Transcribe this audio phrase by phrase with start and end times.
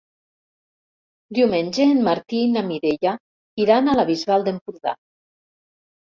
[1.37, 3.15] Diumenge en Martí i na Mireia
[3.67, 4.97] iran a la Bisbal d'Empordà.